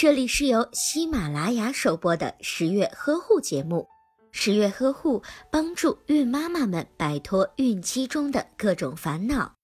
[0.00, 3.88] 这里是由喜马拉雅首播的十月呵护节目。
[4.30, 9.56] 十月呵护帮助孕妈妈们摆脱孕期中的各种烦恼。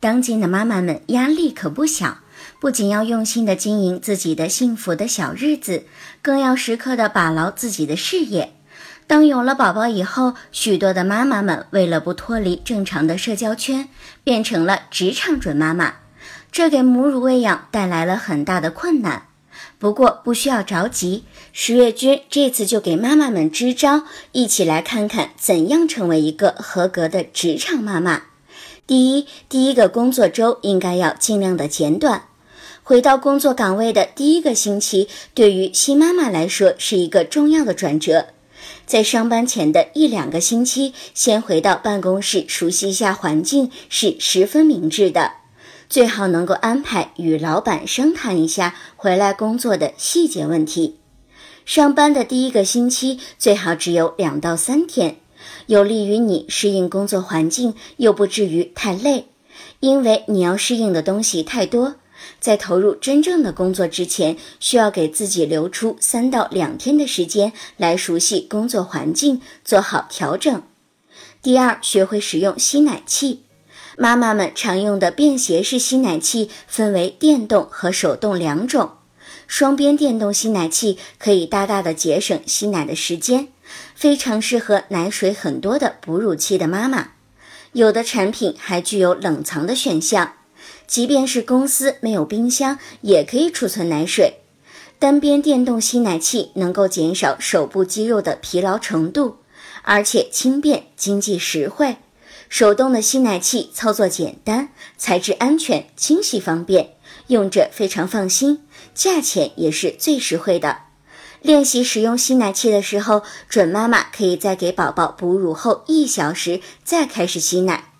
[0.00, 2.20] 当今的妈妈们压力可不小，
[2.58, 5.84] 不仅要用心的经营自己的幸福的小日子，
[6.22, 8.55] 更要时刻的把牢自己的事业。
[9.06, 13.88] 当有了宝宝以后，许多的妈妈们为了不脱离正常的社交圈，
[14.24, 15.94] 变成了职场准妈妈，
[16.50, 19.28] 这给母乳喂养带来了很大的困难。
[19.78, 24.02] 不过不需要着急，十月君这次就给妈妈们支招，
[24.32, 28.22] 一起来看看怎样成为一个合格的职场妈妈。
[28.86, 32.24] 第一，第一个工作周应该要尽量的简短。
[32.82, 38.28] 回到工作岗位的第一个星期，对于新妈妈来说是一个重要的转折。
[38.86, 45.32] 在上班前的一两个星期，先回到办公室熟悉一下环境是十分明智的。
[45.88, 50.96] 最好能够安排与老板商谈一下回来工作的细节问题。
[51.64, 55.16] 上班的第一个星期最好只有两到三天，
[55.66, 59.26] 有利于你适应工作环境，又不至于太累，
[59.80, 61.96] 因为你要适应的东西太多。
[62.40, 70.62] 在投入真正的工作之前，需要给自己留出三到两天的时间来熟悉工作环境，做好调整。
[71.42, 73.42] 第二，学会使用吸奶器。
[73.98, 78.90] 妈妈们常用的便携式吸奶器分为电动和手动两种。
[79.46, 83.48] 双边电动吸奶器可以大大的节省吸奶的时间，
[83.94, 87.12] 非常适合奶水很多的哺乳期的妈妈。
[87.72, 90.35] 有的产品还具有冷藏的选项。
[90.86, 94.34] 即便是公司没有冰箱，也可以储存奶水。
[94.98, 99.36] 单边电动吸奶器能够减少手部肌肉的疲劳程度，
[99.82, 101.96] 而且轻便、经济实惠。
[102.48, 106.94] 手动的吸奶器操作简单，材质安全，清洗方便，
[107.26, 108.62] 用着非常放心，
[108.94, 110.78] 价钱也是最实惠的。
[111.42, 117.92] 练习使用吸奶器的时候，准妈妈可以在给宝宝哺乳后一小时再开始吸奶。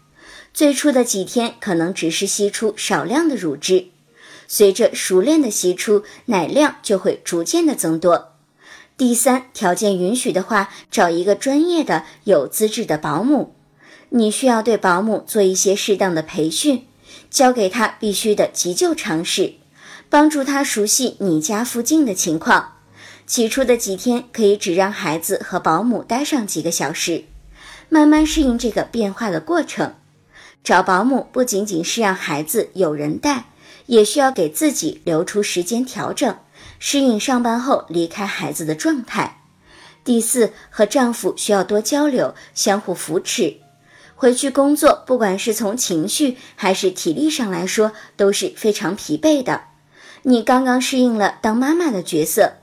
[0.57, 3.89] 最初的几天可能只是吸出少量的乳汁，
[4.49, 8.33] 随着熟练的吸出，奶量就会逐渐的增多。
[8.97, 13.55] 第三，条件允许的话，找一个专业的、有资质的保姆。
[14.09, 16.87] 你需要对保姆做一些适当的培训，
[17.29, 19.57] 教给他必须的急救常识，
[20.09, 22.77] 帮助他熟悉你家附近的情况。
[23.27, 27.25] 起初的几天可以只让孩子和保姆待上几个小时，
[27.91, 29.93] 慢慢适应这个变化的过程。
[30.67, 33.45] 找保姆不仅仅是让孩子有人带，
[33.87, 36.37] 也需要给自己留出时间调整，
[36.81, 39.43] 适应上班后离开孩子的状态。
[40.03, 43.59] 第四，和丈夫需要多交流，相互扶持。
[44.17, 49.61] 回去工作，不管是从情绪还是体力上来说，都是非常疲惫的。
[50.23, 52.55] 你刚刚适应了当妈妈的角色，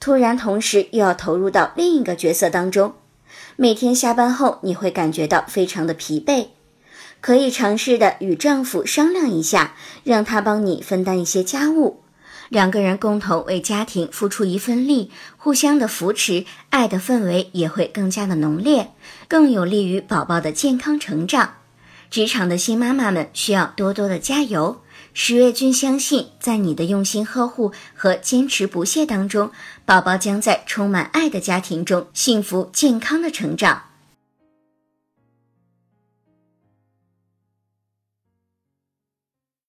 [0.00, 2.94] 突然同时又要投入到另一个角色当中，
[3.54, 6.48] 每天下班后你会感觉到非常的疲惫。
[7.22, 12.02] 可以尝试的与丈夫商量一下，让他帮你分担一些家务，
[12.48, 18.90] 两个人共同为家庭付出一份力，互相的扶持，爱的氛围也会更加的浓烈，
[19.28, 21.54] 更有利于宝宝的健康成长。
[22.10, 24.82] 职场的新妈妈们需要多多的加油。
[25.14, 29.50] 十月君相信，在你的用心呵护和坚持不懈当中，
[29.86, 33.91] 宝宝将在充满爱的家庭中幸福健康的成长。